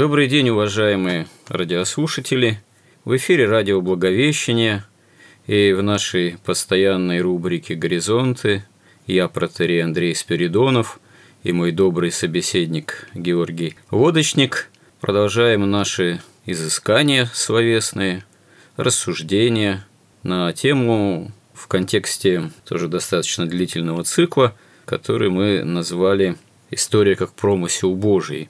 [0.00, 2.58] Добрый день, уважаемые радиослушатели.
[3.04, 4.82] В эфире радио Благовещение
[5.46, 8.64] и в нашей постоянной рубрике «Горизонты»
[9.06, 11.00] я, протерей Андрей Спиридонов
[11.42, 14.70] и мой добрый собеседник Георгий Лодочник
[15.02, 18.24] продолжаем наши изыскания словесные,
[18.78, 19.86] рассуждения
[20.22, 26.36] на тему в контексте тоже достаточно длительного цикла, который мы назвали
[26.70, 28.48] «История как промысел Божий».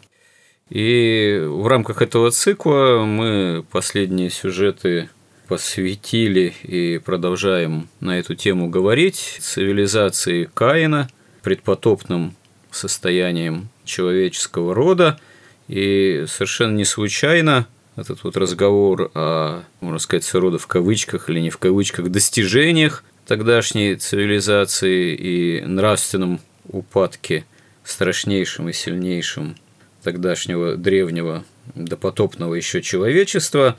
[0.71, 5.11] И в рамках этого цикла мы последние сюжеты
[5.49, 11.09] посвятили и продолжаем на эту тему говорить цивилизации Каина,
[11.43, 12.37] предпотопным
[12.71, 15.19] состоянием человеческого рода.
[15.67, 21.51] И совершенно не случайно этот вот разговор о, можно сказать, рода в кавычках или не
[21.51, 27.45] в кавычках, достижениях тогдашней цивилизации и нравственном упадке
[27.83, 29.57] страшнейшим и сильнейшим
[30.03, 33.77] тогдашнего древнего допотопного еще человечества.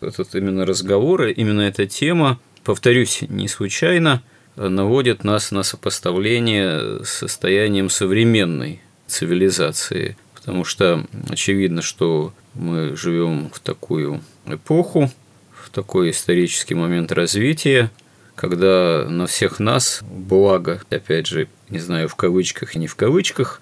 [0.00, 4.22] Этот именно разговор, именно эта тема, повторюсь, не случайно,
[4.56, 13.60] наводит нас на сопоставление с состоянием современной цивилизации, потому что очевидно, что мы живем в
[13.60, 15.10] такую эпоху,
[15.52, 17.90] в такой исторический момент развития,
[18.34, 23.61] когда на всех нас благо, опять же, не знаю, в кавычках и не в кавычках,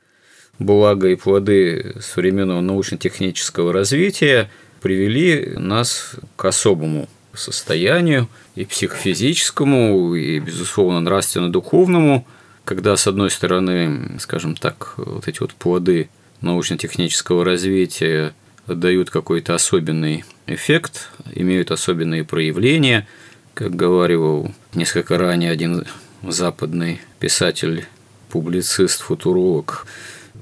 [0.61, 4.49] благо и плоды современного научно-технического развития
[4.81, 12.27] привели нас к особому состоянию и психофизическому, и, безусловно, нравственно-духовному,
[12.65, 16.09] когда, с одной стороны, скажем так, вот эти вот плоды
[16.43, 18.35] научно-технического развития
[18.67, 23.09] дают какой-то особенный эффект, имеют особенные проявления,
[23.55, 25.85] как говорил несколько ранее один
[26.23, 27.87] западный писатель,
[28.29, 29.87] публицист, футуролог,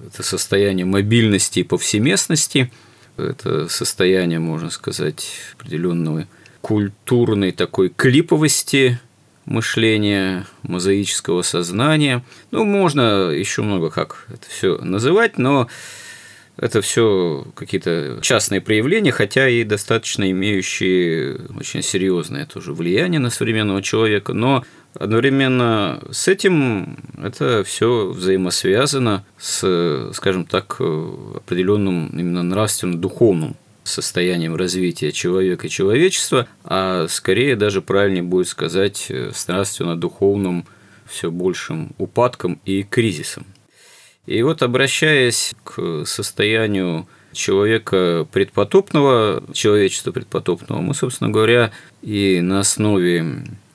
[0.06, 2.70] это состояние мобильности и повсеместности,
[3.16, 6.26] это состояние, можно сказать, определенного
[6.60, 9.00] культурной такой клиповости
[9.44, 12.22] мышления, мозаического сознания.
[12.50, 15.68] Ну, можно еще много как это все называть, но
[16.58, 23.82] это все какие-то частные проявления, хотя и достаточно имеющие очень серьезное тоже влияние на современного
[23.82, 24.64] человека, но
[24.94, 33.54] Одновременно с этим это все взаимосвязано с, скажем так, определенным именно нравственно-духовным
[33.84, 40.66] состоянием развития человека и человечества, а скорее даже правильнее будет сказать с нравственно-духовным
[41.06, 43.46] все большим упадком и кризисом.
[44.28, 51.70] И вот обращаясь к состоянию человека предпотопного, человечества предпотопного, мы, собственно говоря,
[52.02, 53.24] и на основе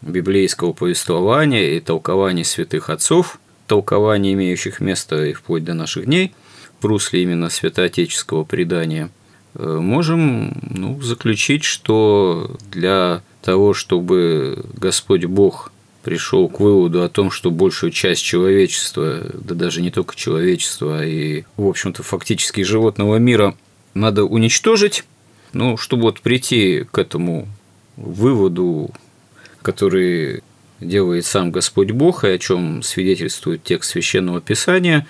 [0.04, 6.34] библейского повествования и толкования святых отцов, толкования, имеющих место и вплоть до наших дней,
[6.80, 9.10] в русле именно святоотеческого предания,
[9.56, 15.73] э, можем ну, заключить, что для того, чтобы Господь Бог
[16.04, 21.06] пришел к выводу о том, что большую часть человечества, да даже не только человечества, а
[21.06, 23.56] и, в общем-то, фактически животного мира
[23.94, 25.06] надо уничтожить,
[25.54, 27.48] ну, чтобы вот прийти к этому
[27.96, 28.92] выводу
[29.64, 30.44] который
[30.80, 35.08] делает сам Господь Бог, и о чем свидетельствует текст священного писания,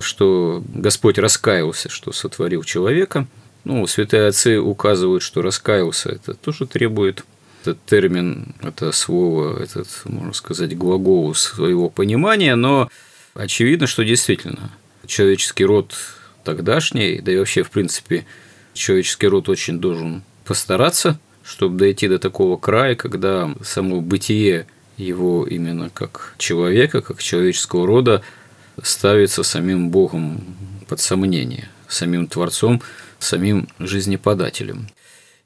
[0.00, 3.28] что Господь раскаялся, что сотворил человека.
[3.62, 7.24] Ну, святые отцы указывают, что раскаялся, это тоже требует
[7.62, 12.90] этот термин, это слово, этот, можно сказать, глагол своего понимания, но
[13.34, 14.70] очевидно, что действительно
[15.06, 15.94] человеческий род
[16.44, 18.26] тогдашний, да и вообще, в принципе,
[18.74, 24.66] человеческий род очень должен постараться– чтобы дойти до такого края, когда само бытие
[24.96, 28.22] его именно как человека, как человеческого рода
[28.82, 30.40] ставится самим Богом
[30.88, 32.82] под сомнение, самим Творцом,
[33.18, 34.88] самим жизнеподателем.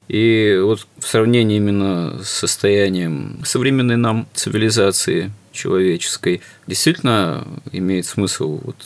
[0.09, 8.77] И вот в сравнении именно с состоянием современной нам цивилизации человеческой, действительно имеет смысл вот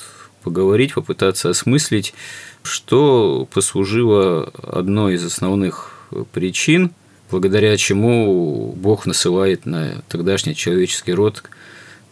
[0.43, 2.15] поговорить, попытаться осмыслить,
[2.63, 6.93] что послужило одной из основных причин,
[7.31, 11.43] благодаря чему Бог насылает на тогдашний человеческий род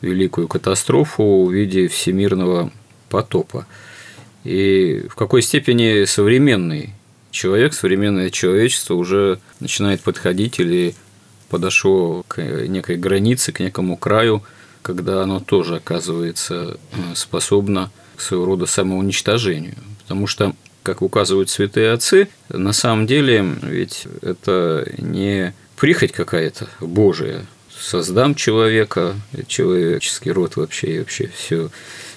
[0.02, 2.70] великую катастрофу в виде всемирного
[3.08, 3.66] потопа.
[4.44, 6.94] И в какой степени современный
[7.38, 10.96] человек, современное человечество уже начинает подходить или
[11.49, 14.43] подошло к некой границе, к некому краю,
[14.82, 19.76] когда оно тоже оказывается э, способно к своего рода самоуничтожению.
[20.02, 20.52] Потому что,
[20.82, 27.46] как указывают святые отцы, на самом деле ведь это не прихоть какая-то Божия,
[27.81, 29.14] создам человека,
[29.46, 31.70] человеческий род вообще и вообще всю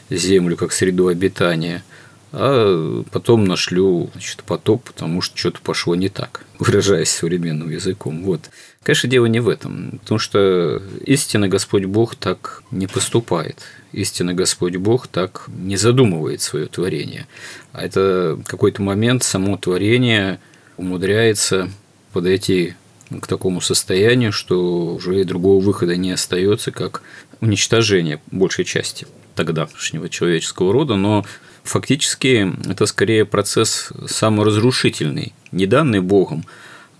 [0.09, 1.83] землю как среду обитания,
[2.33, 8.23] а потом нашлю значит, потоп, потому что что-то пошло не так, выражаясь современным языком.
[8.23, 8.49] Вот.
[8.83, 13.57] Конечно, дело не в этом, потому что истинно Господь Бог так не поступает.
[13.91, 17.27] Истинно Господь Бог так не задумывает свое творение.
[17.73, 20.39] А это какой-то момент само творение
[20.77, 21.69] умудряется
[22.13, 22.75] подойти
[23.19, 27.01] к такому состоянию, что уже и другого выхода не остается, как
[27.41, 29.05] уничтожение большей части
[29.35, 31.25] тогдашнего человеческого рода, но
[31.63, 36.45] фактически это скорее процесс саморазрушительный, не данный Богом,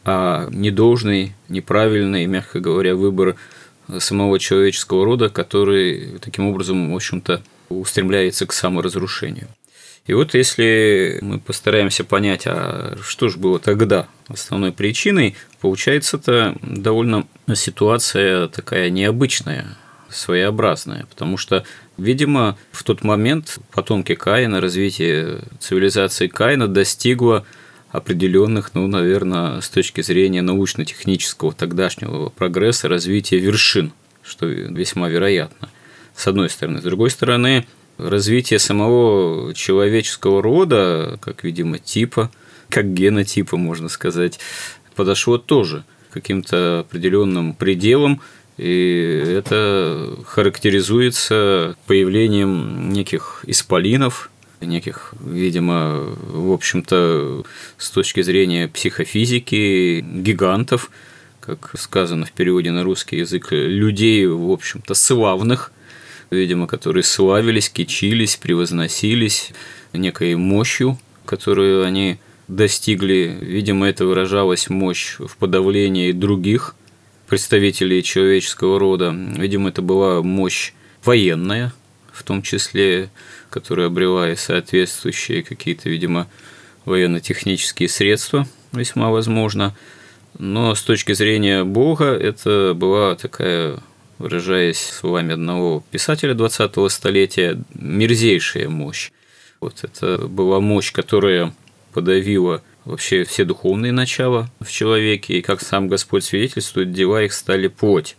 [0.04, 3.36] а недолжный, неправильный, мягко говоря, выбор
[4.00, 9.48] самого человеческого рода, который таким образом, в общем-то, устремляется к саморазрушению.
[10.08, 16.56] И вот если мы постараемся понять, а что же было тогда основной причиной, получается это
[16.62, 19.78] довольно ситуация такая необычная,
[20.10, 21.64] своеобразная, потому что,
[22.02, 27.46] видимо, в тот момент потомки Каина, развитие цивилизации Каина достигло
[27.90, 33.92] определенных, ну, наверное, с точки зрения научно-технического тогдашнего прогресса, развития вершин,
[34.24, 35.70] что весьма вероятно,
[36.16, 36.80] с одной стороны.
[36.80, 37.68] С другой стороны,
[37.98, 42.32] развитие самого человеческого рода, как, видимо, типа,
[42.70, 44.40] как генотипа, можно сказать,
[44.96, 48.22] подошло тоже каким-то определенным пределам,
[48.62, 54.30] и это характеризуется появлением неких исполинов,
[54.62, 57.44] неких, видимо, в общем-то,
[57.80, 60.92] с точки зрения психофизики, гигантов,
[61.40, 65.72] как сказано в переводе на русский язык, людей, в общем-то, славных,
[66.30, 69.54] видимо, которые славились, кичились, превозносились
[69.92, 73.40] некой мощью, которую они достигли.
[73.42, 76.76] Видимо, это выражалась мощь в подавлении других
[77.32, 79.16] представителей человеческого рода.
[79.38, 81.72] Видимо, это была мощь военная,
[82.12, 83.10] в том числе,
[83.50, 86.28] которая обрела и соответствующие какие-то, видимо,
[86.84, 89.74] военно-технические средства, весьма возможно.
[90.40, 93.80] Но с точки зрения Бога это была такая,
[94.18, 99.12] выражаясь словами одного писателя 20-го столетия, мерзейшая мощь.
[99.62, 101.54] Вот это была мощь, которая
[101.94, 107.68] подавила вообще все духовные начала в человеке, и как сам Господь свидетельствует, дела их стали
[107.68, 108.16] плоть.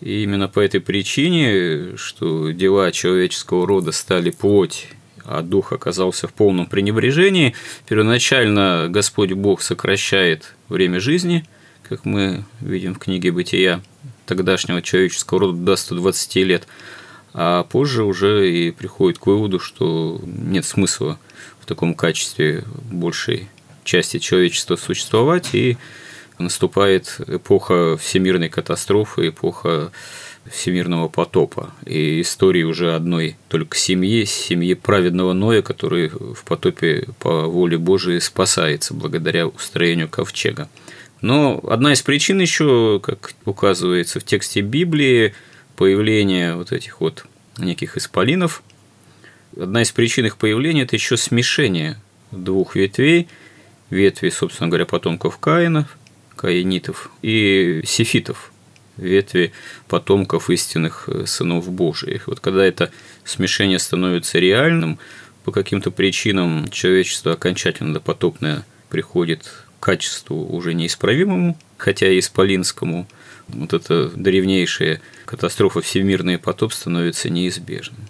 [0.00, 4.88] И именно по этой причине, что дела человеческого рода стали плоть,
[5.24, 7.54] а дух оказался в полном пренебрежении,
[7.88, 11.44] первоначально Господь Бог сокращает время жизни,
[11.88, 13.80] как мы видим в книге «Бытия»,
[14.26, 16.66] тогдашнего человеческого рода до 120 лет,
[17.34, 21.18] а позже уже и приходит к выводу, что нет смысла
[21.60, 23.48] в таком качестве большей
[23.84, 25.76] части человечества существовать, и
[26.38, 29.92] наступает эпоха всемирной катастрофы, эпоха
[30.50, 31.72] всемирного потопа.
[31.86, 38.20] И истории уже одной только семьи, семьи праведного Ноя, который в потопе по воле Божией
[38.20, 40.68] спасается благодаря устроению ковчега.
[41.20, 45.34] Но одна из причин еще, как указывается в тексте Библии,
[45.76, 47.24] появления вот этих вот
[47.58, 48.62] неких исполинов,
[49.56, 51.96] одна из причин их появления– это еще смешение
[52.32, 53.28] двух ветвей,
[53.92, 55.96] ветви, собственно говоря, потомков Каинов,
[56.34, 58.52] каинитов, и сифитов,
[58.96, 59.52] ветви
[59.86, 62.26] потомков истинных э, сынов Божиих.
[62.26, 62.90] Вот когда это
[63.24, 64.98] смешение становится реальным,
[65.44, 69.44] по каким-то причинам человечество окончательно допотопное приходит
[69.78, 73.06] к качеству уже неисправимому, хотя и исполинскому,
[73.48, 78.00] вот эта древнейшая катастрофа всемирный потоп становится неизбежным.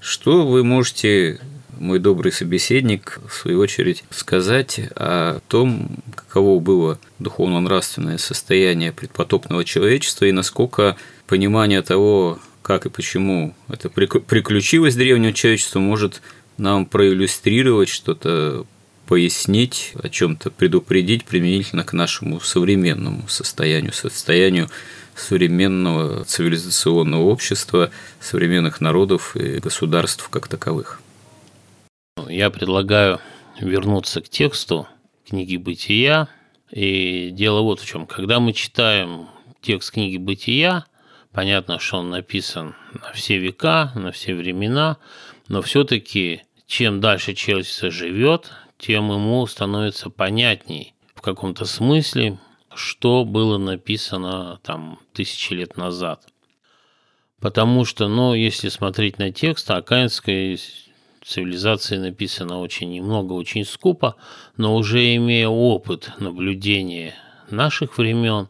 [0.00, 1.40] Что вы можете
[1.80, 10.26] мой добрый собеседник, в свою очередь, сказать о том, каково было духовно-нравственное состояние предпотопного человечества
[10.26, 10.96] и насколько
[11.26, 16.20] понимание того, как и почему это приключилось древнего человечества, может
[16.58, 18.66] нам проиллюстрировать что-то,
[19.06, 24.68] пояснить, о чем-то предупредить применительно к нашему современному состоянию, состоянию
[25.16, 31.00] современного цивилизационного общества, современных народов и государств как таковых.
[32.28, 33.20] Я предлагаю
[33.58, 34.86] вернуться к тексту
[35.26, 36.28] книги «Бытия».
[36.70, 38.06] И дело вот в чем.
[38.06, 39.28] Когда мы читаем
[39.60, 40.86] текст книги «Бытия»,
[41.32, 44.98] понятно, что он написан на все века, на все времена,
[45.48, 52.38] но все-таки чем дальше человечество живет, тем ему становится понятней в каком-то смысле,
[52.74, 56.26] что было написано там тысячи лет назад.
[57.40, 60.58] Потому что, ну, если смотреть на текст, Акаинская
[61.24, 64.16] цивилизации написано очень немного, очень скупо,
[64.56, 67.14] но уже имея опыт наблюдения
[67.50, 68.48] наших времен,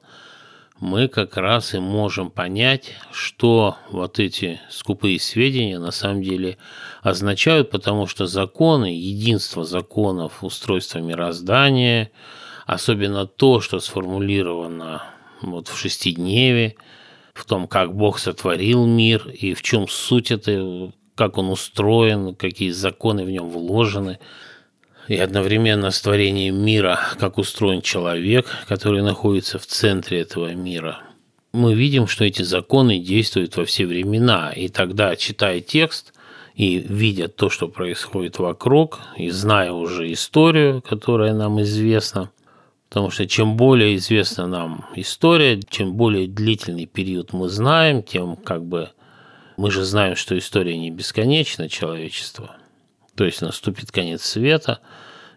[0.78, 6.56] мы как раз и можем понять, что вот эти скупые сведения на самом деле
[7.02, 12.10] означают, потому что законы, единство законов устройства мироздания,
[12.66, 15.02] особенно то, что сформулировано
[15.42, 16.76] вот в шестидневе,
[17.34, 22.70] в том, как Бог сотворил мир и в чем суть это, как он устроен, какие
[22.70, 24.18] законы в нем вложены,
[25.06, 31.02] и одновременно с творением мира, как устроен человек, который находится в центре этого мира.
[31.52, 36.14] Мы видим, что эти законы действуют во все времена, и тогда, читая текст
[36.54, 42.30] и видя то, что происходит вокруг, и зная уже историю, которая нам известна,
[42.88, 48.64] Потому что чем более известна нам история, чем более длительный период мы знаем, тем как
[48.64, 48.88] бы
[49.56, 52.56] мы же знаем, что история не бесконечна, человечество.
[53.14, 54.80] То есть наступит конец света,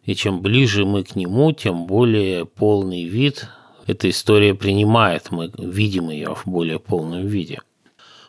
[0.03, 3.47] и чем ближе мы к нему, тем более полный вид
[3.85, 7.59] эта история принимает, мы видим ее в более полном виде.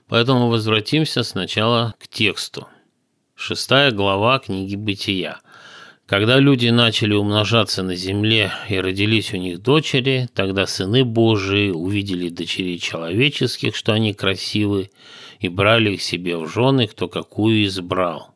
[0.09, 2.67] Поэтому возвратимся сначала к тексту.
[3.35, 5.41] Шестая глава книги «Бытия».
[6.07, 12.29] Когда люди начали умножаться на земле и родились у них дочери, тогда сыны Божии увидели
[12.29, 14.91] дочерей человеческих, что они красивы,
[15.45, 18.35] и брали их себе в жены, кто какую избрал.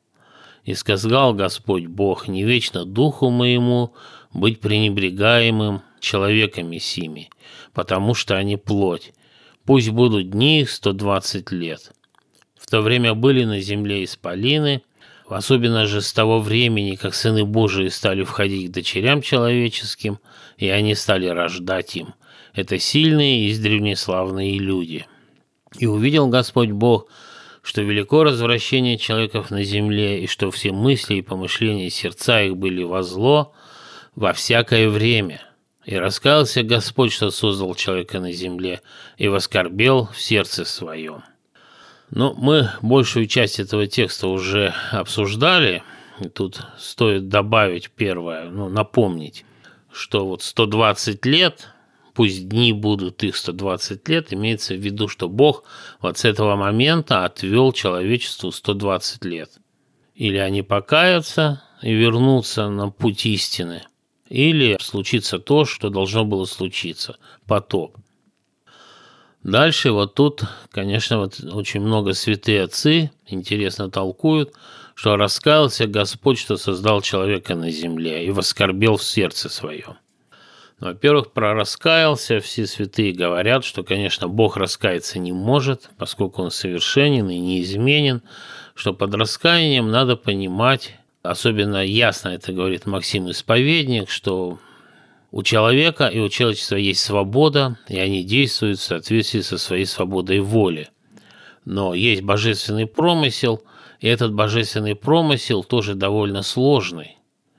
[0.64, 3.94] И сказал Господь Бог, не вечно духу моему
[4.34, 7.30] быть пренебрегаемым человеками сими,
[7.72, 9.14] потому что они плоть.
[9.64, 11.92] Пусть будут дни их 120 лет.
[12.58, 14.82] В то время были на земле исполины,
[15.28, 20.18] особенно же с того времени, как сыны Божии стали входить к дочерям человеческим,
[20.58, 22.08] и они стали рождать им.
[22.52, 25.06] Это сильные и древнеславные люди».
[25.76, 27.08] И увидел Господь Бог,
[27.62, 32.82] что велико развращение человеков на земле, и что все мысли и помышления сердца их были
[32.82, 33.52] во зло
[34.14, 35.42] во всякое время.
[35.84, 38.82] И раскаялся Господь, что создал человека на земле,
[39.16, 41.22] и воскорбел в сердце своем.
[42.10, 45.82] Но мы большую часть этого текста уже обсуждали.
[46.20, 49.44] И тут стоит добавить первое, ну, напомнить,
[49.92, 51.68] что вот 120 лет
[52.18, 55.62] пусть дни будут их 120 лет, имеется в виду, что Бог
[56.00, 59.50] вот с этого момента отвел человечеству 120 лет.
[60.16, 63.84] Или они покаятся и вернутся на путь истины,
[64.28, 67.96] или случится то, что должно было случиться– потоп.
[69.44, 74.54] Дальше вот тут, конечно, вот очень много святые отцы интересно толкуют,
[74.96, 79.98] что раскаялся Господь, что создал человека на земле и воскорбел в сердце своем.
[80.80, 82.40] Во-первых, про раскаялся.
[82.40, 88.22] Все святые говорят, что, конечно, Бог раскаяться не может, поскольку Он совершенен и неизменен,
[88.74, 94.60] что под раскаянием надо понимать, особенно ясно это говорит Максим Исповедник, что
[95.32, 100.40] у человека и у человечества есть свобода, и они действуют в соответствии со своей свободой
[100.40, 100.88] воли.
[101.64, 103.62] Но есть божественный промысел,
[104.00, 107.17] и этот божественный промысел тоже довольно сложный.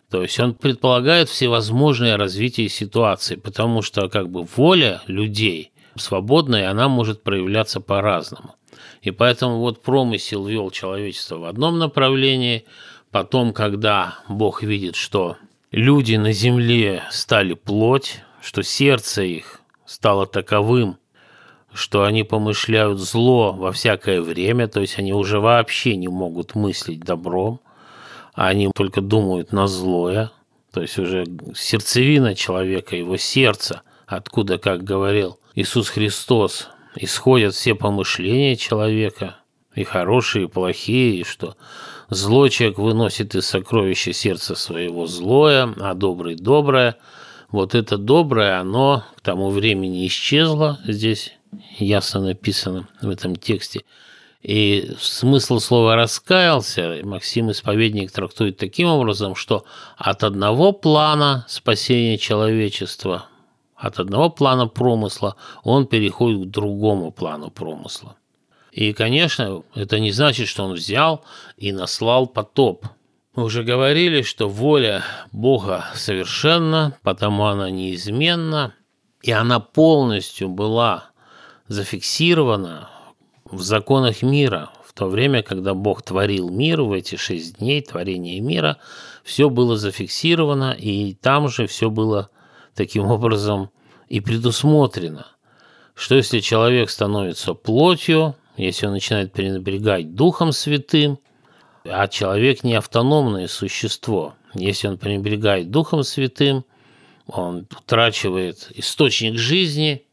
[0.10, 6.88] То есть он предполагает всевозможное развитие ситуации, потому что как бы воля людей свободная, она
[6.88, 8.56] может проявляться по-разному.
[9.02, 12.66] И поэтому вот промысел вел человечество в одном направлении,
[13.12, 15.38] потом, когда Бог видит, что
[15.72, 20.98] люди на земле стали плоть, что сердце их стало таковым,
[21.72, 27.02] что они помышляют зло во всякое время, то есть они уже вообще не могут мыслить
[27.02, 27.60] добром,
[28.48, 30.32] они только думают на злое,
[30.72, 38.56] то есть уже сердцевина человека, его сердце, откуда, как говорил Иисус Христос, исходят все помышления
[38.56, 39.36] человека,
[39.76, 41.58] и хорошие, и плохие, и что
[42.10, 46.96] злой человек выносит из сокровища сердца своего злое, а добрый– доброе.
[47.52, 51.34] Вот это доброе, оно к тому времени исчезло, здесь
[51.78, 53.82] ясно написано в этом тексте–
[54.42, 59.66] и смысл слова «раскаялся» Максим Исповедник трактует таким образом, что
[59.98, 63.26] от одного плана спасения человечества,
[63.76, 68.16] от одного плана промысла он переходит к другому плану промысла.
[68.72, 71.26] И, конечно, это не значит, что он взял
[71.58, 72.86] и наслал потоп.
[73.36, 75.04] Мы уже говорили, что воля
[75.34, 78.74] Бога совершенна, потому она неизменна,
[79.22, 81.10] и она полностью была
[81.68, 82.90] зафиксирована
[83.52, 84.70] в законах мира.
[84.84, 88.78] В то время, когда Бог творил мир, в эти шесть дней творения мира,
[89.24, 92.30] все было зафиксировано, и там же все было
[92.76, 93.70] таким образом
[94.08, 95.28] и предусмотрено.
[95.96, 101.20] Что если человек становится плотью, если он начинает пренебрегать Духом Святым,
[101.86, 104.36] а человек не автономное существо.
[104.54, 106.66] Если он пренебрегает Духом Святым,
[107.28, 110.06] он утрачивает источник жизни,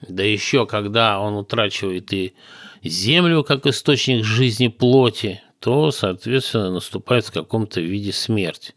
[0.00, 2.34] да еще когда он утрачивает и
[2.82, 8.74] землю как источник жизни плоти, то, соответственно, наступает в каком-то виде смерть.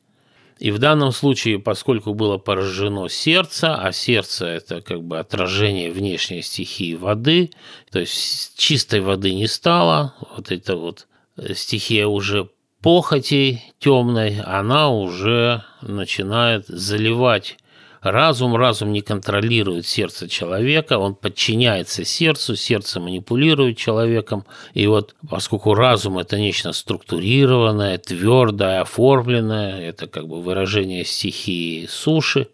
[0.60, 6.42] И в данном случае, поскольку было поражено сердце, а сердце– это как бы отражение внешней
[6.42, 7.52] стихии воды,
[7.92, 11.08] то есть чистой воды не стало, вот это вот
[11.54, 12.50] стихия уже
[12.82, 17.58] похотей темной, она уже начинает заливать
[18.02, 18.56] разум.
[18.56, 24.46] Разум не контролирует сердце человека, он подчиняется сердцу, сердце манипулирует человеком.
[24.74, 32.48] И вот поскольку разум– это нечто структурированное, твердое, оформленное, это как бы выражение стихии суши,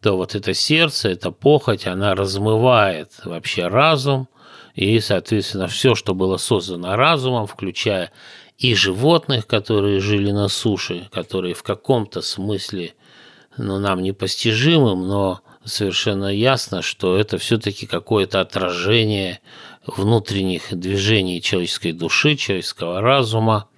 [0.00, 4.28] то вот это сердце, это похоть, она размывает вообще разум–
[4.74, 8.12] и, соответственно, все, что было создано разумом, включая
[8.58, 12.94] и животных, которые жили на суше, которые в каком-то смысле
[13.60, 19.40] ну, нам непостижимым, но совершенно ясно, что это все-таки какое-то отражение
[19.86, 23.68] внутренних движений человеческой души, человеческого разума.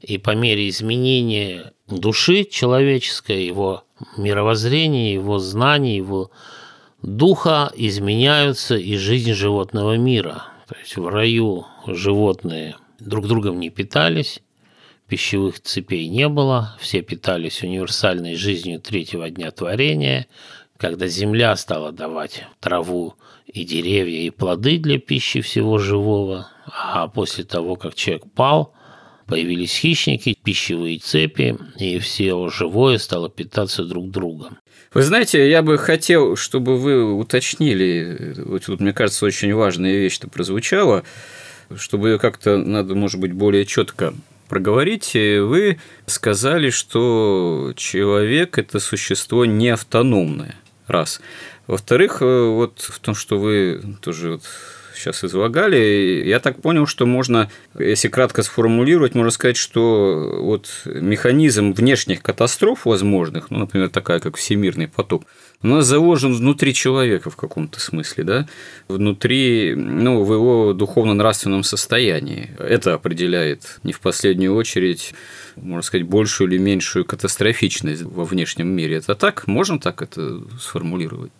[0.00, 3.84] И по мере изменения души человеческой, его
[4.16, 6.32] мировоззрения, его знаний, его
[7.02, 10.46] духа изменяются и жизнь животного мира.
[10.68, 14.40] То есть в раю животные друг другом не питались,
[15.12, 20.26] пищевых цепей не было, все питались универсальной жизнью третьего дня творения,
[20.78, 23.16] когда земля стала давать траву
[23.46, 28.72] и деревья и плоды для пищи всего живого, а после того, как человек пал,
[29.26, 34.60] появились хищники, пищевые цепи, и все живое стало питаться друг другом.
[34.94, 40.28] Вы знаете, я бы хотел, чтобы вы уточнили, вот тут, мне кажется, очень важная вещь-то
[40.28, 41.04] прозвучала,
[41.76, 44.14] чтобы ее как-то надо, может быть, более четко
[44.52, 45.14] проговорить.
[45.14, 51.22] Вы сказали, что человек– это существо не автономное, раз.
[51.66, 54.42] Во-вторых, э, вот в том, что вы тоже вот
[55.02, 61.72] сейчас излагали, я так понял, что можно, если кратко сформулировать, можно сказать, что вот механизм
[61.72, 65.24] внешних катастроф возможных, ну, например, такая, как всемирный потоп,
[65.62, 68.48] у нас заложен внутри человека в каком-то смысле, да,
[68.88, 72.50] внутри, ну, в его духовно-нравственном состоянии.
[72.58, 75.14] Это определяет не в последнюю очередь,
[75.56, 78.96] можно сказать, большую или меньшую катастрофичность во внешнем мире.
[78.96, 79.46] Это так?
[79.46, 81.30] Можно так это сформулировать?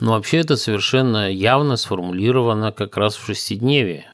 [0.00, 4.06] Ну, вообще это совершенно явно сформулировано как раз в шестидневе.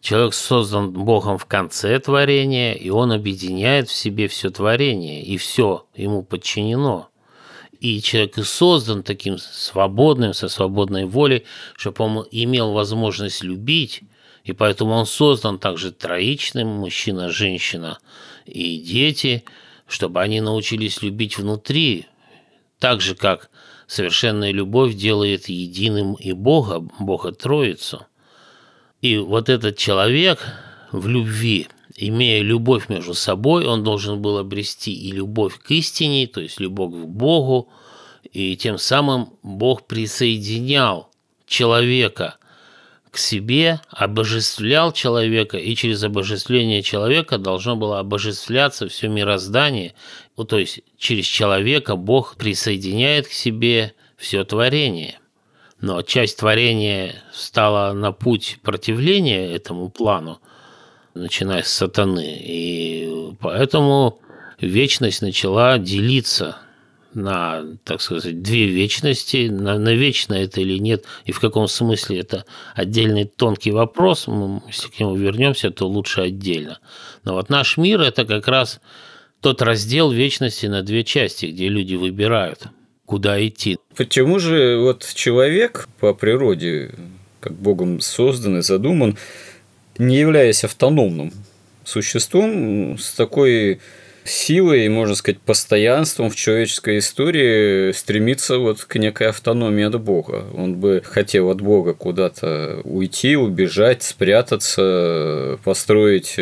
[0.00, 5.86] Человек создан Богом в конце творения, и он объединяет в себе все творение, и все
[5.94, 7.08] ему подчинено–
[7.82, 11.44] и человек и создан таким свободным, со свободной волей,
[11.76, 14.02] чтобы он имел возможность любить,
[14.44, 17.98] и поэтому он создан также троичным, мужчина, женщина
[18.46, 19.42] и дети,
[19.88, 22.06] чтобы они научились любить внутри,
[22.78, 23.50] так же, как
[23.88, 28.06] совершенная любовь делает единым и Бога, Бога Троицу.
[29.02, 30.38] И вот этот человек
[30.90, 36.40] в любви– имея любовь между собой, он должен был обрести и любовь к истине, то
[36.40, 37.70] есть любовь к Богу,
[38.32, 41.10] и тем самым Бог присоединял
[41.46, 42.36] человека
[43.10, 49.94] к себе, обожествлял человека, и через обожествление человека должно было обожествляться все мироздание,
[50.36, 55.18] ну, то есть через человека Бог присоединяет к себе все творение.
[55.82, 60.40] Но часть творения стала на путь противления этому плану–
[61.14, 62.38] начиная с сатаны.
[62.40, 64.20] И поэтому
[64.60, 66.56] вечность начала делиться
[67.14, 72.20] на, так сказать, две вечности, на, на вечно это или нет, и в каком смысле
[72.20, 76.78] это отдельный тонкий вопрос, мы, если к нему вернемся, то лучше отдельно.
[77.24, 78.80] Но вот наш мир– это как раз
[79.40, 82.62] тот раздел вечности на две части, где люди выбирают,
[83.12, 83.76] куда идти.
[83.94, 86.92] Почему же вот человек по природе,
[87.40, 89.18] как Богом создан и задуман,
[89.98, 91.30] не являясь автономным
[91.84, 93.80] существом с такой
[94.24, 100.46] силой, можно сказать, постоянством в человеческой истории стремится вот к некой автономии от Бога.
[100.56, 106.38] Он бы хотел от Бога куда-то уйти, убежать, спрятаться, построить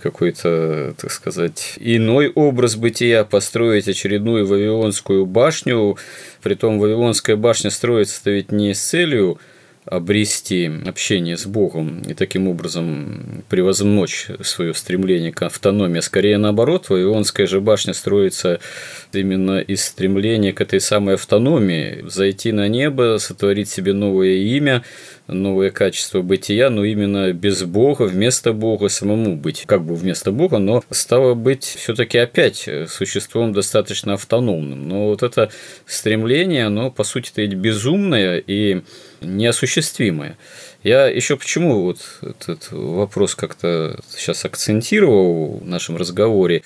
[0.00, 5.96] какой-то, так сказать, иной образ бытия, построить очередную Вавилонскую башню.
[6.42, 9.38] Притом Вавилонская башня строится ведь не с целью
[9.84, 15.98] обрести общение с Богом и таким образом превозмочь свое стремление к автономии.
[15.98, 18.60] А скорее наоборот, Вавилонская же башня строится
[19.12, 24.84] именно из стремления к этой самой автономии, зайти на небо, сотворить себе новое имя,
[25.32, 30.58] новое качество бытия, но именно без Бога, вместо Бога самому быть, как бы вместо Бога,
[30.58, 34.88] но стало быть все-таки опять существом достаточно автономным.
[34.88, 35.50] Но вот это
[35.86, 38.82] стремление, оно по сути-то безумное и
[39.20, 40.36] неосуществимое.
[40.82, 46.62] Я еще почему вот этот вопрос как-то сейчас акцентировал в нашем разговоре.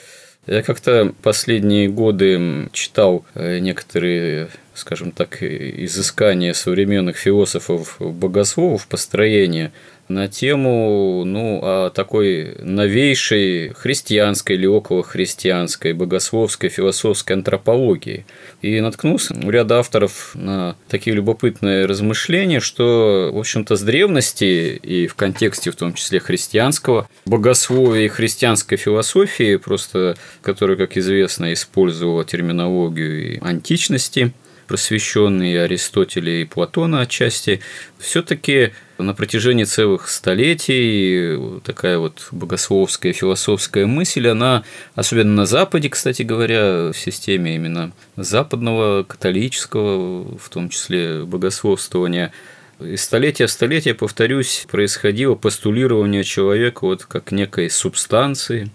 [0.46, 9.72] Я как-то последние годы читал э, некоторые, скажем так, изыскания современных философов-богословов построения
[10.08, 18.26] на тему ну, о такой новейшей христианской или околохристианской богословской философской антропологии.
[18.60, 25.06] И наткнулся у ряда авторов на такие любопытные размышления, что, в общем-то, с древности и
[25.06, 32.24] в контексте, в том числе христианского богословия и христианской философии, просто которая, как известно, использовала
[32.24, 34.32] терминологию и античности,
[34.66, 37.61] просвещенные Аристотеля и Платона отчасти,
[37.98, 46.22] все-таки на протяжении целых столетий такая вот богословская философская мысль, она, особенно на Западе, кстати
[46.22, 52.33] говоря, в системе именно западного католического, в том числе богословствования,
[52.81, 58.70] из столетия в столетие, повторюсь, происходило постулирование человека вот как некой субстанции,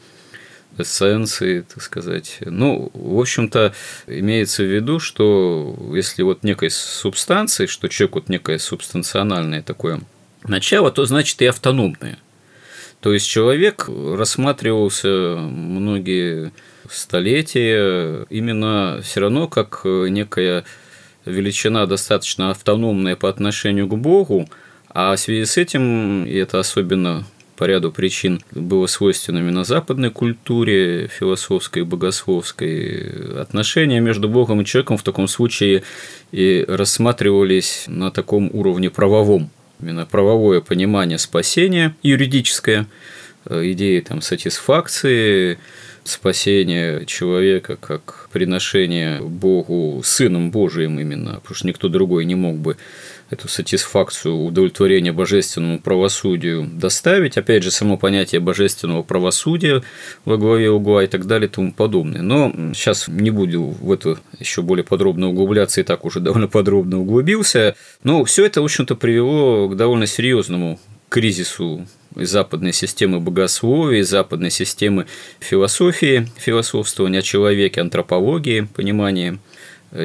[0.79, 2.37] эссенции, так сказать.
[2.41, 3.73] Ну, в общем-то,
[4.07, 10.01] имеется в виду, что если вот некой субстанции, что человек вот некое субстанциональное такое
[10.43, 12.17] начало, то значит и автономное.
[13.01, 16.51] То есть человек рассматривался многие
[16.89, 20.65] столетия именно все равно как некая
[21.25, 24.49] величина достаточно автономная по отношению к Богу,
[24.89, 27.25] а в связи с этим, и это особенно
[27.59, 33.41] по ряду причин было свойственно именно западной культуре, философской, богословской.
[33.41, 35.83] Отношения между Богом и человеком в таком случае
[36.31, 39.49] и рассматривались на таком уровне правовом.
[39.81, 42.87] Именно правовое понимание спасения юридическое,
[43.45, 45.59] э, идеи там сатисфакции,
[46.05, 52.77] спасения человека как приношение Богу, Сыном Божиим именно, потому что никто другой не мог бы
[53.29, 57.37] эту сатисфакцию, удовлетворение божественному правосудию доставить.
[57.37, 59.83] Опять же, само понятие божественного правосудия
[60.25, 62.21] во главе угла и так далее и тому подобное.
[62.21, 66.99] Но сейчас не буду в это еще более подробно углубляться, и так уже довольно подробно
[66.99, 67.75] углубился.
[68.03, 75.05] Но все это, в общем-то, привело к довольно серьезному кризису западной системы богословия, западной системы
[75.39, 79.39] философии, философствования о человеке, антропологии, понимания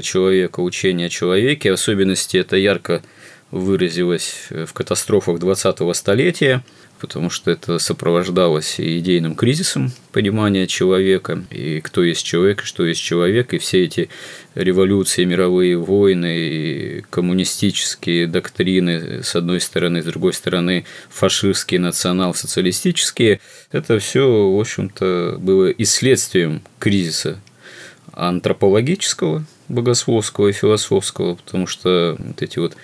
[0.03, 1.71] человека, учения о человеке.
[1.71, 3.03] В особенности это ярко
[3.51, 6.63] выразилось в катастрофах 20-го столетия,
[7.01, 12.87] потому что это сопровождалось и идейным кризисом понимания человека, и кто есть человек, и что
[12.87, 14.09] есть человек, и все эти
[14.55, 23.99] революции, мировые войны, и коммунистические доктрины, с одной стороны, с другой стороны, фашистские, национал-социалистические, это
[23.99, 27.41] все, в общем-то, было и следствием кризиса
[28.13, 32.77] антропологического, богословского и философского, потому что вот эти вот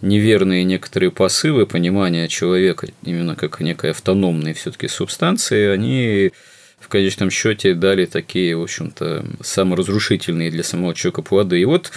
[0.00, 6.32] неверные некоторые посылы понимания человека именно как некой автономной все-таки субстанции, они
[6.78, 11.60] в конечном счете дали такие, в общем-то, саморазрушительные для самого человека плоды.
[11.60, 11.90] И вот,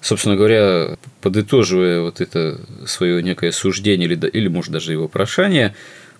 [0.00, 5.74] собственно говоря, подытоживая вот это свое некое суждение или, или может даже его прошание,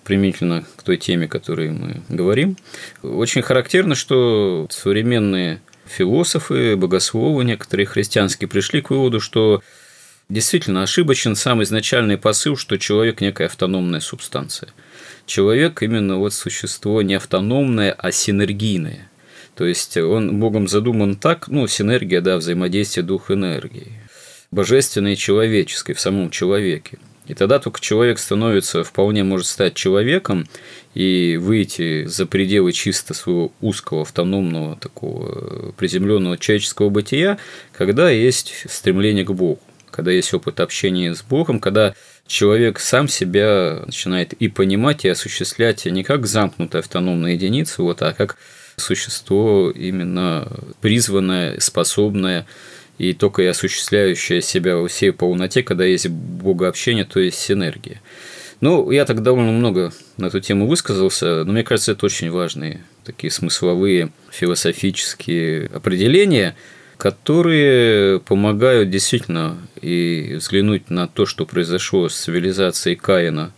[0.04, 2.56] применительно к той теме, о которой мы говорим,
[3.02, 9.62] очень характерно, что современные философы, богословы некоторые христианские пришли к выводу, что
[10.28, 14.70] действительно ошибочен сам изначальный посыл, что человек– некая автономная субстанция.
[15.26, 19.10] Человек именно вот существо не автономное, а синергийное.
[19.54, 23.92] То есть он Богом задуман так, ну, синергия, да, взаимодействие дух энергии,
[24.50, 26.98] божественной и человеческой в самом человеке.
[27.26, 30.46] И тогда только человек становится, вполне может стать человеком
[30.92, 37.38] и выйти за пределы чисто своего узкого, автономного, такого приземленного человеческого бытия,
[37.72, 39.60] когда есть стремление к Богу,
[39.94, 41.94] когда есть опыт общения с Богом, когда
[42.26, 48.12] человек сам себя начинает и понимать, и осуществлять не как замкнутая автономная единица, вот, а
[48.12, 48.36] как
[48.76, 50.48] существо именно
[50.80, 52.44] призванное, способное
[52.98, 58.02] и только и осуществляющая себя во всей полноте, когда есть богообщение, то есть синергия.
[58.60, 62.82] Ну, я так довольно много на эту тему высказался, но мне кажется, это очень важные
[63.04, 66.56] такие смысловые, философические определения,
[66.96, 73.52] которые помогают действительно и взглянуть на то, что произошло с цивилизацией Каина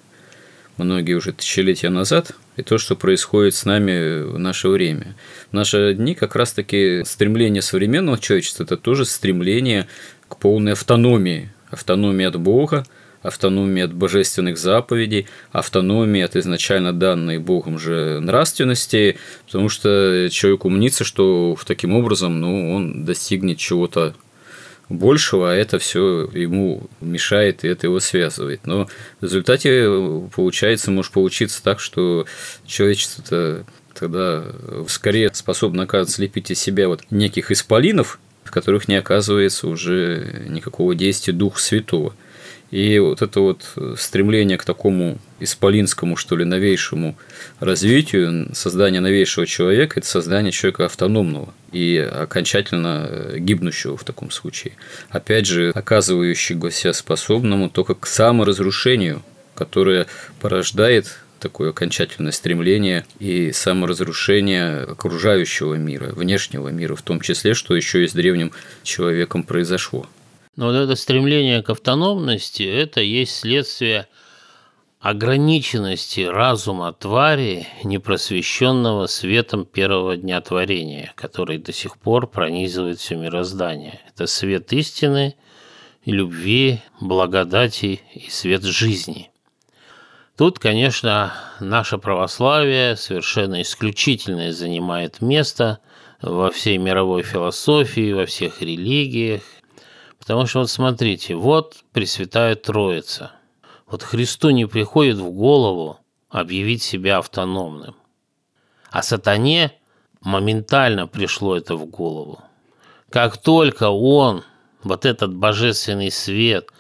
[0.77, 5.15] многие уже тысячелетия назад, и то, что происходит с нами в наше время.
[5.51, 9.87] В наши дни как раз-таки стремление современного человечества– это тоже стремление
[10.29, 12.87] к полной автономии, автономии от Бога,
[13.27, 21.05] автономии от божественных заповедей, автономии от изначально данной Богом же нравственности, потому что человек умнится,
[21.05, 24.15] что в таким образом ну, он достигнет чего-то
[24.89, 28.67] большего, а это все ему мешает, и это его связывает.
[28.67, 28.87] Но
[29.21, 29.89] в результате
[30.35, 32.27] получается, может получиться так, что
[32.67, 33.65] человечество
[33.99, 34.45] тогда
[34.89, 40.95] скорее способно, оказывается, слепить из себя вот неких исполинов, в которых не оказывается уже никакого
[40.95, 42.15] действия Духа Святого–
[42.71, 47.17] и вот это вот стремление к такому исполинскому, что ли, новейшему
[47.61, 54.75] развитию, создание новейшего человека– это создание человека автономного и окончательно гибнущего в таком случае.
[55.11, 59.23] Опять же, оказывающего себя способному только к саморазрушению,
[59.55, 60.07] которое
[60.41, 68.05] порождает такое окончательное стремление и саморазрушение окружающего мира, внешнего мира, в том числе, что еще
[68.05, 68.53] и с древним
[68.83, 70.09] человеком произошло.
[70.57, 74.09] Но вот это стремление к автономности– это есть следствие
[75.01, 84.01] ограниченности разума твари, непросвещенного светом первого дня творения, который до сих пор пронизывает все мироздание.
[84.09, 85.37] Это свет истины,
[86.07, 89.31] любви, благодати и свет жизни.
[90.39, 95.81] Тут, конечно, наше православие совершенно исключительное занимает место
[96.23, 99.43] во всей мировой философии, во всех религиях,
[100.27, 103.31] Потому что вот смотрите, вот Пресвятая Троица.
[103.87, 107.95] Вот Христу не приходит в голову объявить себя автономным.
[108.91, 109.71] А сатане
[110.21, 112.41] моментально пришло это в голову.
[113.09, 114.43] Как только он,
[114.83, 116.71] вот этот божественный свет,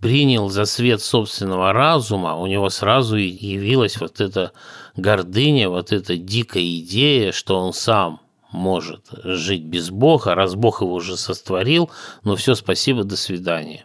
[0.00, 4.52] принял за свет собственного разума, у него сразу явилась вот эта
[4.96, 10.94] гордыня, вот эта дикая идея, что он сам может жить без Бога, раз Бог его
[10.94, 11.90] уже сотворил,
[12.24, 13.84] но все, спасибо, до свидания.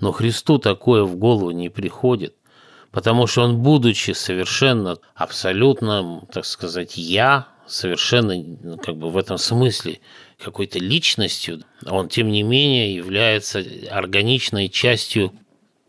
[0.00, 2.34] Но Христу такое в голову не приходит,
[2.90, 9.38] потому что он, будучи совершенно, абсолютно, так сказать, я, совершенно, ну, как бы в этом
[9.38, 10.00] смысле,
[10.42, 15.32] какой-то личностью, он, тем не менее, является органичной частью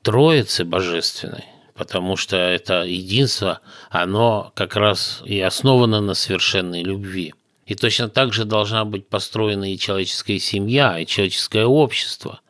[0.03, 7.33] Троицы Божественной, потому что это единство, оно как раз и основано на совершенной любви–
[7.65, 12.41] и точно так же должна быть построена и человеческая семья, и человеческое общество.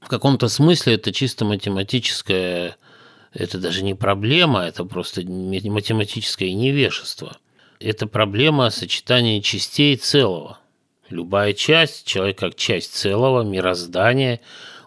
[0.00, 2.76] В каком-то смысле это чисто математическое,
[3.32, 7.38] это даже не проблема, это просто математическое невежество.
[7.80, 10.58] Это проблема сочетания частей целого.
[11.08, 14.40] Любая часть, человек как часть целого, мироздания,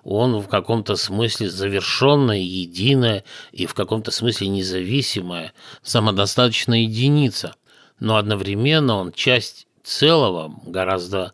[0.03, 7.55] он в каком-то смысле завершенная, единая и в каком-то смысле независимая, самодостаточная единица–
[8.01, 11.33] но одновременно он часть целого, гораздо,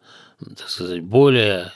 [0.58, 1.72] так сказать, более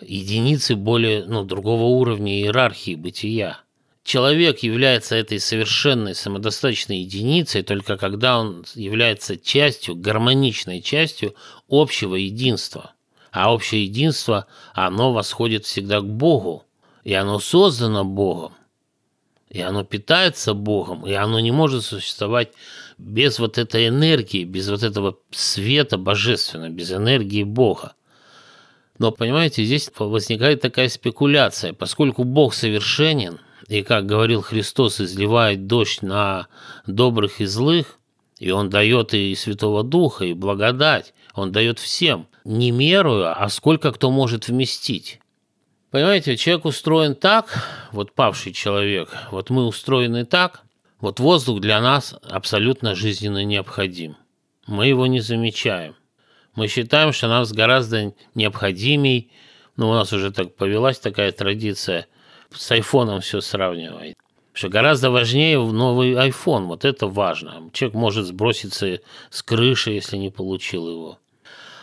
[0.00, 3.60] единицы, более, ну, другого уровня иерархии бытия.
[4.04, 11.34] Человек является этой совершенной самодостаточной единицей только когда он является частью, гармоничной частью
[11.68, 12.92] общего единства.
[13.32, 16.64] А общее единство, оно восходит всегда к Богу,
[17.02, 18.54] и оно создано Богом,
[19.48, 22.52] и оно питается Богом, и оно не может существовать
[23.00, 27.94] без вот этой энергии, без вот этого света божественного, без энергии Бога.
[28.98, 36.02] Но, понимаете, здесь возникает такая спекуляция, поскольку Бог совершенен, и, как говорил Христос, изливает дождь
[36.02, 36.48] на
[36.86, 37.98] добрых и злых,
[38.38, 43.92] и Он дает и Святого Духа, и благодать, Он дает всем, не мерую, а сколько
[43.92, 45.20] кто может вместить.
[45.90, 50.62] Понимаете, человек устроен так, вот павший человек, вот мы устроены так,
[51.00, 54.16] вот воздух для нас абсолютно жизненно необходим.
[54.66, 55.96] Мы его не замечаем.
[56.54, 59.30] Мы считаем, что нас гораздо необходимей,
[59.76, 62.06] ну, у нас уже так повелась такая традиция,
[62.52, 64.14] с айфоном все сравнивать.
[64.52, 67.70] Что гораздо важнее новый iPhone, вот это важно.
[67.72, 68.98] Человек может сброситься
[69.30, 71.18] с крыши, если не получил его.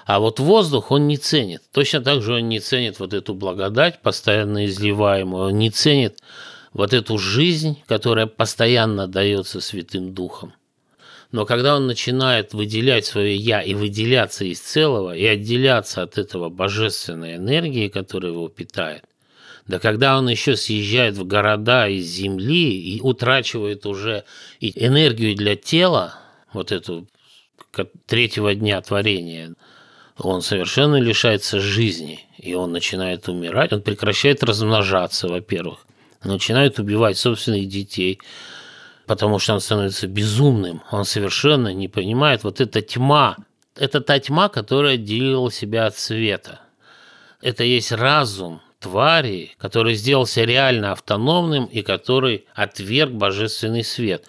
[0.06, 1.64] А вот воздух он не ценит.
[1.72, 5.48] Точно так же он не ценит вот эту благодать, постоянно изливаемую.
[5.48, 6.20] Он не ценит
[6.74, 10.54] вот эту жизнь, которая постоянно дается Святым Духом.
[11.32, 16.50] Но когда он начинает выделять свое «я» и выделяться из целого, и отделяться от этого
[16.50, 19.04] божественной энергии, которая его питает,
[19.66, 24.24] Да когда он еще съезжает в города из земли и утрачивает уже
[24.62, 26.18] и энергию для тела,
[26.54, 27.08] вот эту
[28.06, 29.54] третьего дня творения,
[30.18, 35.87] он совершенно лишается жизни, и он начинает умирать, он прекращает размножаться, во-первых,
[36.24, 38.20] начинает убивать собственных детей,
[39.06, 43.38] потому что он становится безумным, он совершенно не понимает, вот эта тьма,
[43.76, 46.60] это та тьма, которая отделила себя от света.
[47.42, 54.26] Это есть разум твари, который сделался реально автономным и который отверг божественный свет.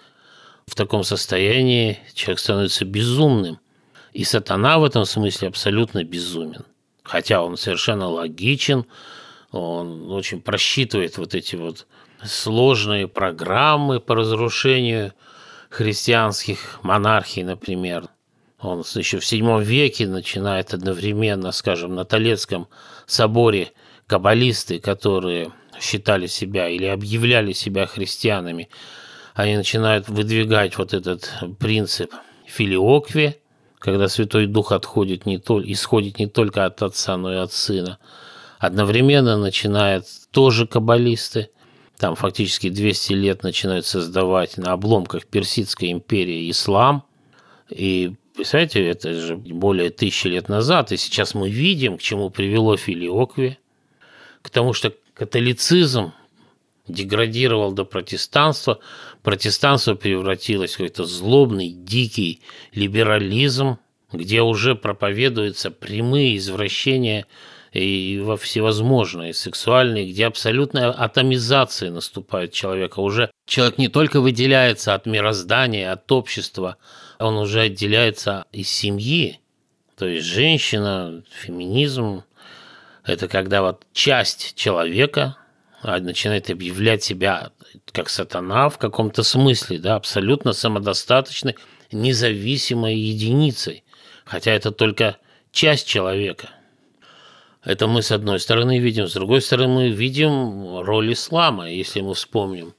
[0.67, 3.59] В таком состоянии человек становится безумным–
[4.13, 6.65] и сатана в этом смысле абсолютно безумен.
[7.03, 8.85] Хотя он совершенно логичен,
[9.51, 11.87] он очень просчитывает вот эти вот
[12.23, 15.13] сложные программы по разрушению
[15.69, 18.09] христианских монархий, например.
[18.59, 22.67] Он еще в VII веке начинает одновременно, скажем, на Толецком
[23.05, 23.71] соборе
[24.05, 28.69] каббалисты, которые считали себя или объявляли себя христианами,
[29.33, 32.13] они начинают выдвигать вот этот принцип
[32.45, 33.39] филиокви,
[33.77, 37.99] когда Святой Дух отходит не то, исходит не только от Отца, но и от Сына.
[38.59, 41.49] Одновременно начинают тоже каббалисты,
[41.97, 47.03] там фактически 200 лет начинают создавать на обломках Персидской империи ислам.
[47.69, 52.75] И представляете, это же более тысячи лет назад, и сейчас мы видим, к чему привело
[52.75, 53.59] филиокви,
[54.41, 56.11] к тому, что католицизм
[56.87, 58.79] деградировал до протестанства,
[59.23, 62.41] протестанство превратилось в какой-то злобный, дикий
[62.73, 63.77] либерализм,
[64.11, 67.25] где уже проповедуются прямые извращения
[67.71, 72.99] и во всевозможные сексуальные, где абсолютная атомизация наступает человека.
[72.99, 76.77] Уже человек не только выделяется от мироздания, от общества,
[77.19, 79.39] он уже отделяется из семьи.
[79.97, 82.23] То есть женщина, феминизм–
[83.03, 85.35] это когда вот часть человека
[85.81, 87.51] а начинает объявлять себя
[87.93, 91.55] как сатана в каком-то смысле, да, абсолютно самодостаточной,
[91.91, 93.83] независимой единицей.
[94.25, 95.17] Хотя это только
[95.51, 96.49] часть человека.
[97.63, 102.13] Это мы с одной стороны видим, с другой стороны мы видим роль ислама, если мы
[102.13, 102.73] вспомним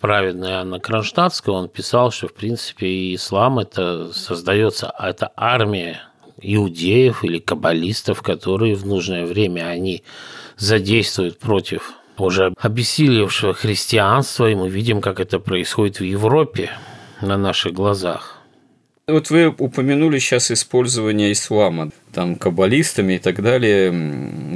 [0.00, 6.02] праведная Анна Кронштадтская, он писал, что в принципе ислам это создается, это армия
[6.42, 10.02] иудеев или каббалистов, которые в нужное время они
[10.56, 16.70] задействуют против уже обессилевшего христианства, и мы видим, как это происходит в Европе
[17.22, 18.39] на наших глазах.
[19.12, 23.90] Вот вы упомянули сейчас использование ислама, там, каббалистами и так далее,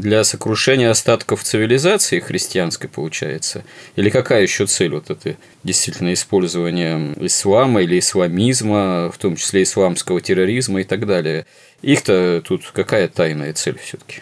[0.00, 3.64] для сокрушения остатков цивилизации христианской, получается?
[3.96, 10.20] Или какая еще цель вот это действительно использование ислама или исламизма, в том числе исламского
[10.20, 11.46] терроризма и так далее?
[11.82, 14.20] Их-то тут какая тайная цель все-таки?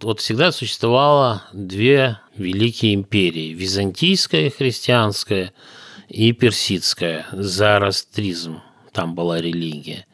[0.00, 5.52] Вот всегда существовало две великие империи– византийская христианская
[6.08, 10.06] и персидская, зороастризм, там была религия.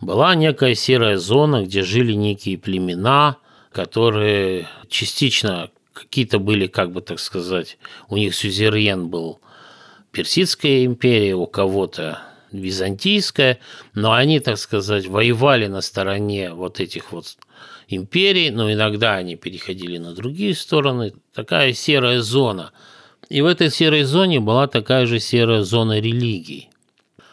[0.00, 3.36] Была некая серая зона, где жили некие племена,
[3.72, 9.40] которые частично какие-то были, как бы так сказать, у них сюзерен был
[10.10, 12.20] Персидская империя, у кого-то
[12.52, 13.58] византийская,
[13.94, 17.36] но они, так сказать, воевали на стороне вот этих вот
[17.88, 21.14] империй, но иногда они переходили на другие стороны.
[21.34, 22.72] Такая серая зона.
[23.28, 26.68] И в этой серой зоне была такая же серая зона религий.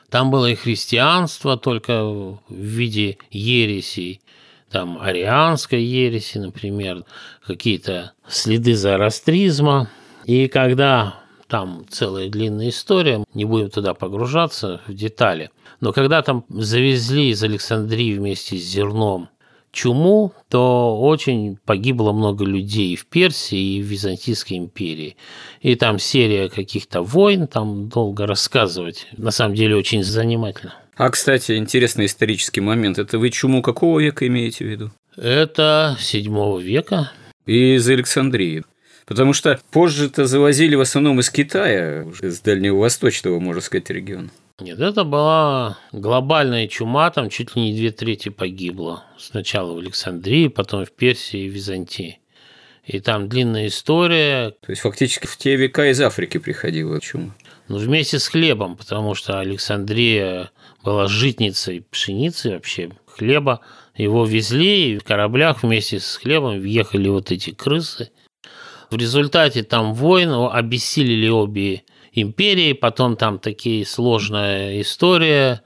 [0.10, 4.22] Там было и христианство, только в виде ересей,
[4.72, 7.04] там арианской ереси, например,
[7.46, 9.90] какие-то следы зороастризма.
[10.26, 11.16] И когда
[11.48, 15.50] там целая длинная история, не будем туда погружаться в детали.
[15.80, 19.30] Но когда там завезли из Александрии вместе с зерном
[19.72, 25.16] чуму, то очень погибло много людей в Персии и в Византийской империи.
[25.62, 29.08] И там серия каких-то войн, там долго рассказывать.
[29.18, 30.74] На самом деле очень занимательно.
[30.96, 33.00] А, кстати, интересный исторический момент.
[33.00, 34.92] Это вы чуму какого века имеете в виду?
[35.16, 37.12] Это седьмого века.
[37.46, 38.64] И из Александрии.
[39.06, 44.30] Потому что позже-то завозили в основном из Китая, из Дальнего Восточного, можно сказать, региона.
[44.60, 49.04] Нет, это была глобальная чума, там чуть ли не две трети погибло.
[49.18, 52.20] Сначала в Александрии, потом в Персии и Византии.
[52.86, 54.50] И там длинная история.
[54.50, 57.36] То есть, фактически в те века из Африки приходила чума.
[57.68, 60.50] Ну, вместе с хлебом, потому что Александрия
[60.84, 63.62] была житницей пшеницы вообще, хлеба.
[63.96, 68.12] Его везли, и в кораблях вместе с хлебом въехали вот эти крысы.
[68.90, 71.84] В результате там войн обессилили обе
[72.22, 75.62] империи, потом там такие сложная история,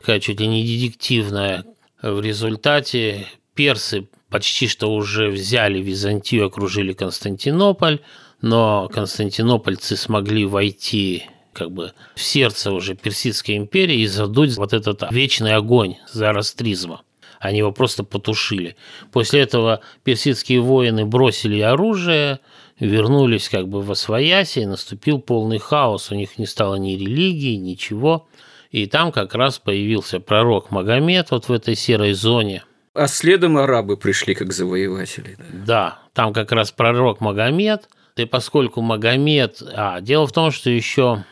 [0.00, 1.64] такая чуть ли не детективная.
[2.02, 8.00] В результате персы почти что уже взяли Византию, окружили Константинополь,
[8.40, 15.02] но константинопольцы смогли войти как бы в сердце уже Персидской империи и задуть вот этот
[15.10, 17.02] вечный огонь зороастризма.
[17.40, 18.76] Они его просто потушили.
[19.12, 22.40] После этого персидские воины бросили оружие,
[22.80, 26.10] вернулись как бы во свояси, и наступил полный хаос.
[26.10, 28.28] У них не стало ни религии, ничего.
[28.70, 32.64] И там как раз появился пророк Магомед вот в этой серой зоне.
[32.94, 35.36] А следом арабы пришли как завоеватели.
[35.38, 37.88] Да, да там как раз пророк Магомед.
[38.16, 39.62] И поскольку Магомед...
[39.72, 41.24] А, дело в том, что еще...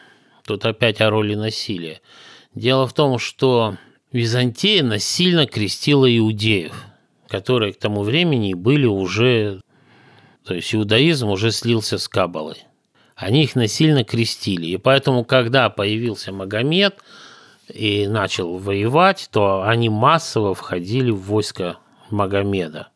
[0.47, 2.01] Тут опять о роли насилия.
[2.55, 3.77] Дело в том, что
[4.13, 6.85] Византия насильно крестила иудеев,
[7.29, 9.61] которые к тому времени были уже...
[10.47, 12.65] То есть иудаизм уже слился с Кабалой.
[13.17, 14.67] Они их насильно крестили.
[14.67, 16.99] И поэтому, когда появился Магомед
[17.73, 21.79] и начал воевать, то они массово входили в войско
[22.11, 22.89] Магомеда.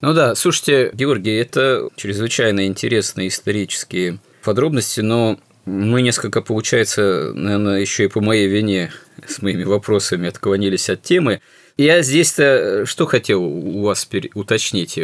[0.00, 8.04] Ну да, слушайте, Георгий, это чрезвычайно интересные исторические подробности, но мы несколько, получается, наверное, еще
[8.04, 8.90] и по моей вине
[9.26, 11.40] с моими вопросами отклонились от темы.
[11.76, 14.98] Я здесь-то что хотел у вас уточнить?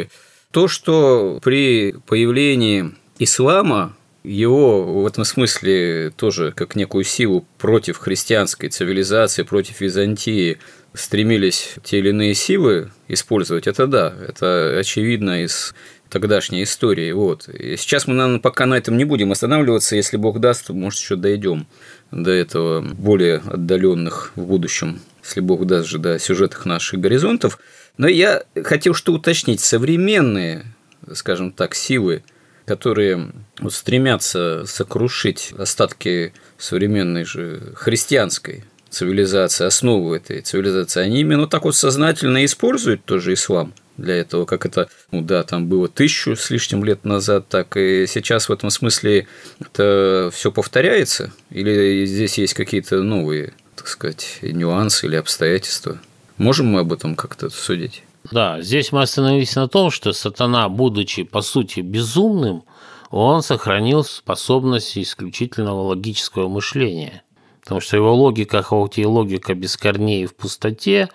[0.52, 8.68] То, что при появлении ислама его в этом смысле тоже как некую силу против христианской
[8.68, 10.58] цивилизации, против Византии
[10.92, 15.74] стремились те или иные силы использовать, это да, это очевидно из
[16.10, 17.10] тогдашней истории.
[17.12, 17.48] Вот.
[17.48, 19.96] И сейчас мы, наверное, пока на этом не будем останавливаться.
[19.96, 21.66] Если Бог даст, может, еще дойдем
[22.10, 27.58] до этого более отдаленных в будущем, если Бог даст же, до сюжетах наших горизонтов.
[27.96, 29.60] Но я хотел что уточнить.
[29.60, 30.64] Современные,
[31.12, 32.24] скажем так, силы,
[32.64, 41.64] которые вот стремятся сокрушить остатки современной же христианской цивилизации, основу этой цивилизации, они именно так
[41.64, 46.50] вот сознательно используют тоже ислам для этого, как это, ну да, там было тысячу с
[46.50, 49.26] лишним лет назад, так и сейчас в этом смысле
[49.60, 51.32] это все повторяется?
[51.50, 55.98] Или здесь есть какие-то новые, так сказать, нюансы или обстоятельства?
[56.38, 58.04] Можем мы об этом как-то судить?
[58.30, 62.62] Да, здесь мы остановились на том, что сатана, будучи по сути безумным,
[63.10, 67.24] он сохранил способность исключительного логического мышления.
[67.60, 71.08] Потому что его логика, хоть и логика без корней в пустоте,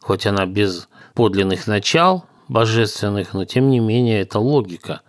[0.00, 5.02] хоть она без подлинных начал божественных, но тем не менее это логика,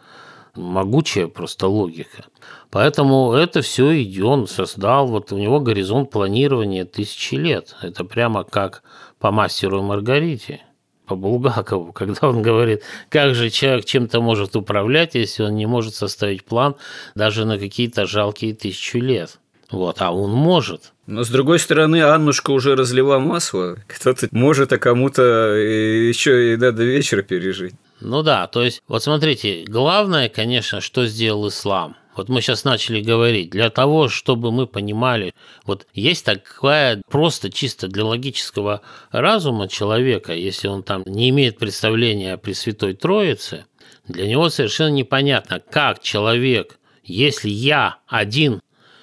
[0.55, 2.25] могучая просто логика.
[2.71, 7.75] Поэтому это все и он создал, вот у него горизонт планирования тысячи лет.
[7.81, 8.83] Это прямо как
[9.19, 10.61] по мастеру и Маргарите,
[11.05, 15.95] по Булгакову, когда он говорит, как же человек чем-то может управлять, если он не может
[15.95, 16.75] составить план
[17.15, 19.39] даже на какие-то жалкие тысячу лет.
[19.71, 20.93] Вот, а он может.
[21.07, 23.77] Но с другой стороны, Аннушка уже разлила масло.
[23.87, 25.21] Кто-то может, а кому-то
[25.55, 27.73] еще и надо вечер пережить.
[28.01, 31.95] Ну да, то есть, вот смотрите, главное, конечно, что сделал ислам.
[32.15, 35.33] Вот мы сейчас начали говорить, для того, чтобы мы понимали,
[35.65, 38.81] вот есть такая просто чисто для логического
[39.11, 43.65] разума человека, если он там не имеет представления о Пресвятой Троице,
[44.07, 48.61] для него совершенно непонятно, как человек, если я один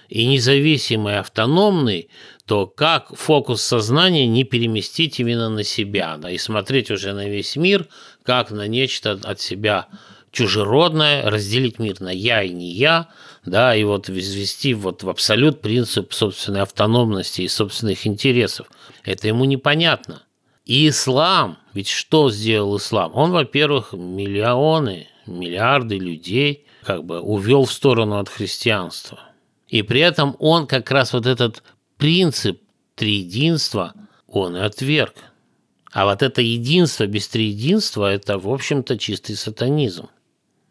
[0.09, 2.09] и независимый, автономный,
[2.47, 7.57] то как фокус сознания не переместить именно на себя, да, и смотреть уже на весь
[7.57, 7.88] мир,
[8.24, 9.88] как на нечто от себя
[10.30, 13.08] чужеродное, разделить мир на я и не я,
[13.44, 18.66] да, и вот ввести вот в абсолют принцип собственной автономности и собственных интересов.
[19.04, 20.22] Это ему непонятно.
[20.64, 23.12] И ислам, ведь что сделал ислам?
[23.14, 29.20] Он, во-первых, миллионы, миллиарды людей как бы увел в сторону от христианства–
[29.72, 31.62] и при этом он как раз вот этот
[31.96, 32.60] принцип
[32.94, 33.94] триединства,
[34.28, 35.14] он и отверг.
[35.93, 40.09] А вот это единство без триединства– это, в общем-то, чистый сатанизм.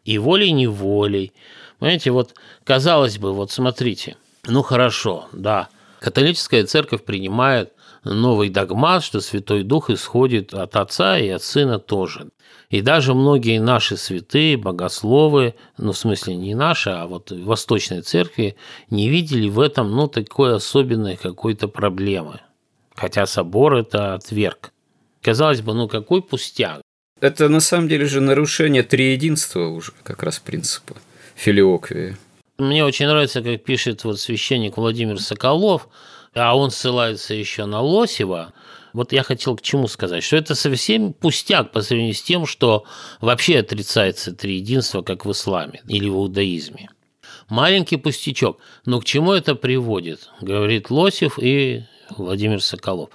[0.03, 1.31] И волей-неволей.
[1.77, 4.17] Понимаете, вот казалось бы, вот смотрите,
[4.47, 5.69] ну хорошо, да,
[5.99, 7.71] католическая церковь принимает
[8.03, 12.29] новый догмат, что Святой Дух исходит от Отца и от Сына тоже.
[12.71, 18.01] И даже многие наши святые, богословы, ну, в смысле не наши, а вот в Восточной
[18.01, 18.55] Церкви,
[18.89, 22.39] не видели в этом, ну, такой особенной какой-то проблемы.
[22.95, 24.71] Хотя собор это отверг.
[25.21, 26.81] Казалось бы, ну, какой пустяк.
[27.19, 30.95] Это на самом деле же нарушение триединства уже как раз принципа
[31.35, 32.17] филиоквии.
[32.57, 35.87] Мне очень нравится, как пишет вот священник Владимир Соколов,
[36.33, 38.53] а он ссылается еще на Лосева.
[38.93, 42.83] Вот я хотел к чему сказать, что это совсем пустяк по сравнению с тем, что
[43.21, 46.89] вообще отрицается триединство, как в исламе или в иудаизме.
[47.47, 48.59] Маленький пустячок.
[48.85, 51.83] Но к чему это приводит, говорит Лосев и
[52.17, 53.09] Владимир Соколов.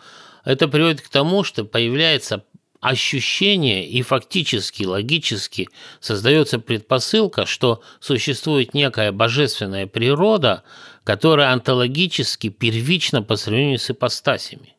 [0.47, 2.45] Это приводит к тому, что появляется
[2.81, 5.69] ощущение и фактически, логически
[5.99, 10.63] создается предпосылка, что существует некая божественная природа,
[11.03, 14.77] которая онтологически первична по сравнению с ипостасями.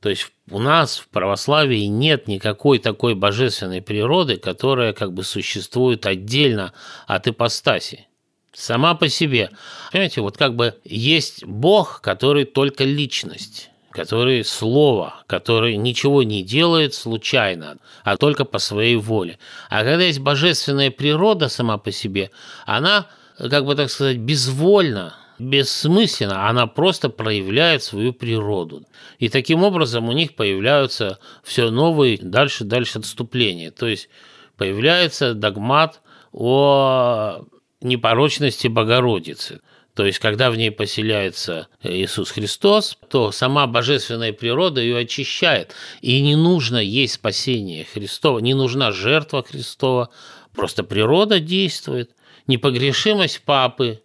[0.00, 6.06] То есть у нас в православии нет никакой такой божественной природы, которая как бы существует
[6.06, 6.72] отдельно
[7.06, 8.08] от ипостаси.
[8.52, 9.50] Сама по себе.
[9.92, 16.94] Понимаете, вот как бы есть Бог, который только личность который слово, который ничего не делает
[16.94, 19.38] случайно, а только по своей воле.
[19.70, 22.32] А когда есть божественная природа сама по себе,
[22.66, 23.06] она,
[23.38, 28.84] как бы так сказать, безвольна, бессмысленно, она просто проявляет свою природу.
[29.20, 33.70] И таким образом у них появляются все новые дальше-дальше отступления.
[33.70, 34.08] То есть
[34.56, 36.00] появляется догмат
[36.32, 37.44] о
[37.80, 39.60] непорочности Богородицы.
[39.94, 45.72] То есть, когда в ней поселяется Иисус Христос, то сама божественная природа ее очищает.
[46.00, 50.10] И не нужно есть спасение Христова, не нужна жертва Христова,
[50.52, 52.10] просто природа действует.
[52.48, 54.02] Непогрешимость Папы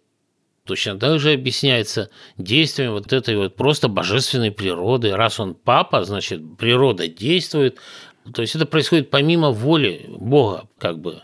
[0.64, 5.16] точно так же объясняется действием вот этой вот просто божественной природы.
[5.16, 7.78] Раз он папа, значит, природа действует.
[8.32, 11.22] То есть это происходит помимо воли Бога, как бы.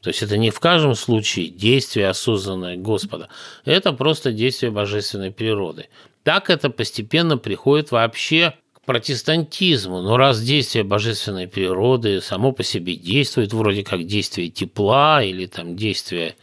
[0.00, 3.28] То есть это не в каждом случае действие осознанное Господа.
[3.64, 5.88] Это просто действие божественной природы.
[6.22, 10.00] Так это постепенно приходит вообще к протестантизму.
[10.00, 15.74] Но раз действие божественной природы само по себе действует, вроде как действие тепла или там
[15.74, 16.36] действие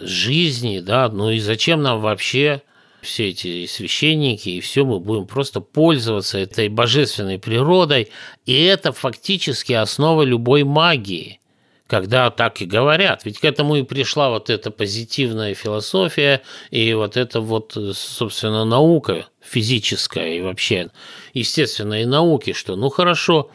[0.00, 2.62] жизни, да, ну и зачем нам вообще
[3.02, 8.10] все эти священники, и все мы будем просто пользоваться этой божественной природой,
[8.46, 11.40] и это фактически основа любой магии–
[11.86, 13.24] когда так и говорят.
[13.24, 19.26] Ведь к этому и пришла вот эта позитивная философия и вот эта вот, собственно, наука
[19.40, 20.90] физическая и вообще
[21.32, 23.50] естественные науки, что ну хорошо,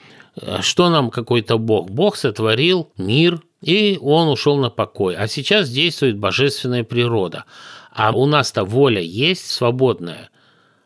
[0.61, 1.89] что нам какой-то Бог?
[1.89, 5.15] Бог сотворил мир, и он ушел на покой.
[5.15, 7.45] А сейчас действует божественная природа.
[7.91, 10.30] А у нас-то воля есть свободная,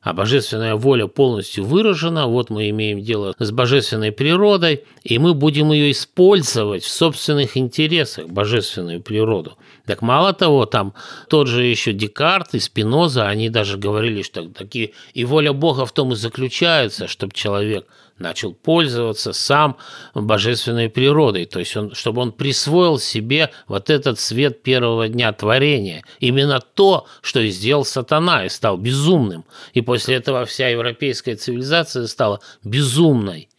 [0.06, 5.72] а божественная воля полностью выражена, вот мы имеем дело с божественной природой, и мы будем
[5.72, 9.58] ее использовать в собственных интересах, божественную природу.
[9.88, 10.94] Так мало того, там
[11.28, 15.92] тот же еще Декарт и Спиноза, они даже говорили, что такие, и воля Бога в
[15.92, 17.88] том и заключается, чтобы человек–
[18.18, 19.78] начал пользоваться сам
[20.14, 26.04] божественной природой, то есть он, чтобы он присвоил себе вот этот свет первого дня творения,
[26.20, 29.46] именно то, что и сделал сатана и стал безумным.
[29.74, 33.50] И после этого вся европейская цивилизация стала безумной.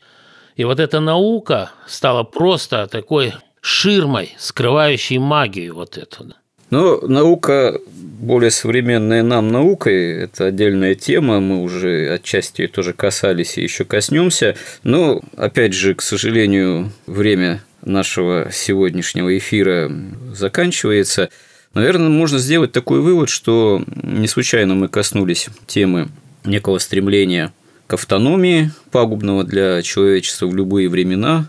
[0.57, 6.35] И вот эта наука стала просто такой ширмой, скрывающей магию вот эту.
[6.71, 13.57] Но наука, более современная нам наукой, это отдельная тема, мы уже отчасти ее тоже касались
[13.57, 14.57] и еще коснемся.
[14.83, 19.91] Но, опять же, к сожалению, время нашего сегодняшнего эфира
[20.33, 21.31] заканчивается.
[21.73, 26.09] Наверное, можно сделать такой вывод, что не случайно мы коснулись темы
[26.45, 27.53] некого стремления
[27.87, 31.49] к автономии, пагубного для человечества в любые времена,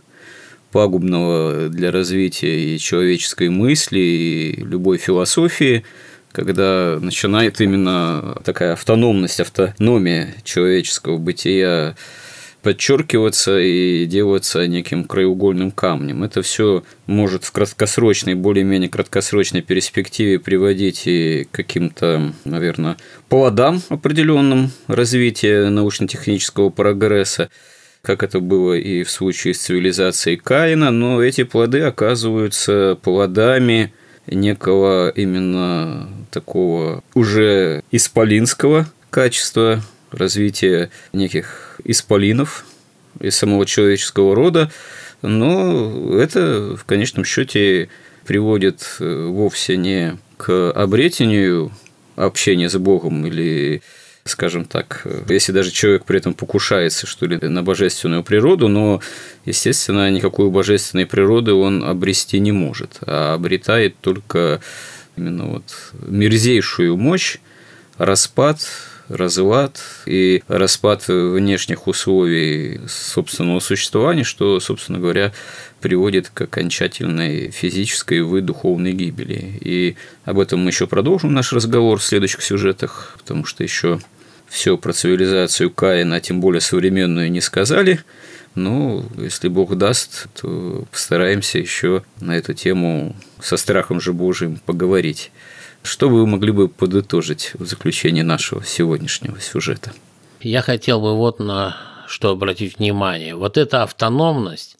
[0.78, 5.84] пагубного для развития и человеческой мысли, и любой философии,
[6.32, 11.96] когда начинает именно такая автономность, автономия человеческого бытия
[12.62, 16.24] подчеркиваться и делаться неким краеугольным камнем.
[16.24, 22.98] Это все может в краткосрочной, более-менее краткосрочной перспективе приводить и к каким-то, наверное,
[23.30, 27.50] плодам определенным развития научно-технического прогресса
[28.02, 33.94] как это было и в случае с цивилизацией Каина, но эти плоды оказываются плодами
[34.28, 39.82] некого именно такого уже исполинского качества,
[40.12, 42.66] развития неких исполинов
[43.20, 44.72] из самого человеческого рода,
[45.22, 47.90] но это в конечном счете
[48.26, 51.72] приводит э, вовсе не к обретению
[52.16, 53.82] общения с Богом или
[54.28, 59.02] скажем так, если даже человек при этом покушается, что ли, на божественную природу, но,
[59.46, 64.62] естественно, никакую божественной природы он обрести не может, а обретает только
[65.16, 67.38] именно вот мерзейшую мощь,
[67.98, 68.60] распад,
[69.10, 75.34] разлад и распад внешних условий собственного существования, что, собственно говоря,
[75.80, 79.58] приводит к окончательной физической и духовной гибели.
[79.62, 84.00] И об этом мы еще продолжим наш разговор в следующих сюжетах, потому что еще
[84.50, 88.04] все про цивилизацию Каина, а тем более современную, не сказали.
[88.56, 95.32] Но если Бог даст, то постараемся еще на эту тему со страхом же Божиим поговорить.
[95.84, 99.94] Что вы могли бы подытожить в заключении нашего сегодняшнего сюжета?
[100.42, 101.78] Я хотел бы вот на
[102.08, 103.36] что обратить внимание.
[103.36, 104.78] Вот эта автономность,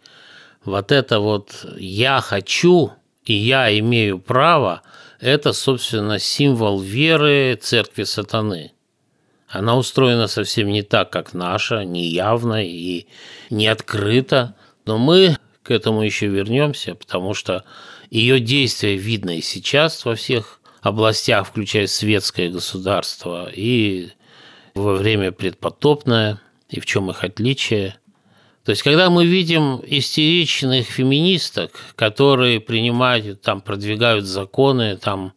[0.66, 2.94] вот это вот «я хочу»
[3.26, 4.82] и «я имею право»–
[5.20, 8.72] это, собственно, символ веры церкви сатаны.
[9.48, 13.08] Она устроена совсем не так, как наша, не явно и
[13.50, 17.64] не открыто, но мы к этому еще вернемся, потому что
[18.10, 24.10] ее действие видно и сейчас во всех областях, включая светское государство, и
[24.76, 26.40] во время предпотопное,
[26.70, 27.98] и в чем их отличие–
[28.68, 35.32] то есть, когда мы видим истеричных феминисток, которые принимают, там, продвигают законы, там,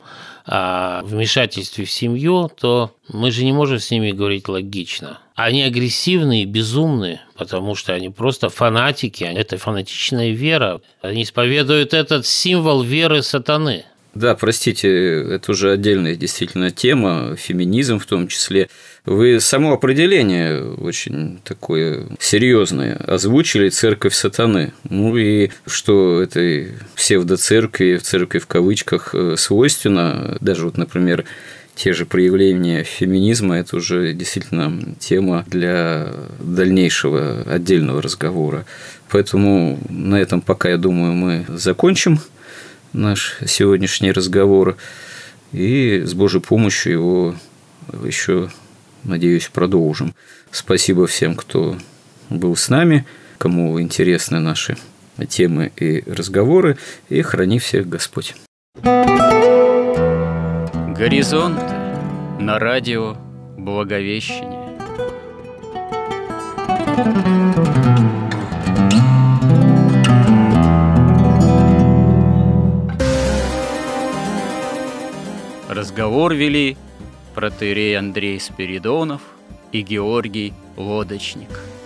[0.52, 5.20] о вмешательстве в семью, то мы же не можем с ними говорить логично.
[5.36, 10.80] Они агрессивные, безумные, потому что они просто фанатики, это фанатичная вера.
[11.02, 13.84] Они исповедуют этот символ веры сатаны.
[14.14, 18.68] Да, простите, это уже отдельная действительно тема, феминизм в том числе.
[19.10, 24.72] Вы само определение очень такое серьезное озвучили «церковь сатаны».
[24.88, 31.24] Ну и что этой псевдоцеркви, церкви в кавычках, э, свойственно, даже вот, например,
[31.74, 38.64] те же проявления феминизма– это уже действительно тема для дальнейшего отдельного разговора.
[39.08, 42.20] Поэтому на этом пока, я думаю, мы закончим
[42.92, 44.76] наш сегодняшний разговор
[45.52, 47.34] и с Божьей помощью его
[48.04, 48.50] еще
[49.04, 50.14] надеюсь, продолжим.
[50.50, 51.76] Спасибо всем, кто
[52.28, 53.06] был с нами,
[53.38, 54.76] кому интересны наши
[55.28, 56.78] темы и разговоры,
[57.08, 58.34] и храни всех Господь.
[60.94, 61.60] Горизонт
[62.38, 63.16] на радио
[63.56, 64.60] Благовещение.
[75.68, 76.76] Разговор вели
[77.40, 79.22] протерей Андрей Спиридонов
[79.72, 81.48] и Георгий Лодочник–